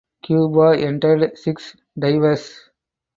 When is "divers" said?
1.99-2.55